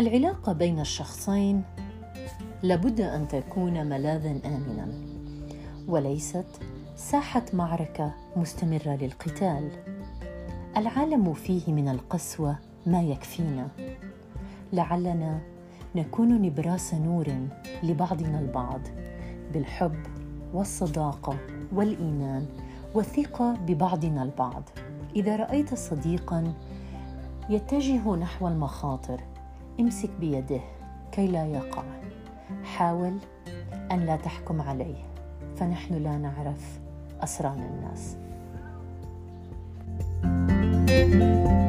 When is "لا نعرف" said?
35.94-36.80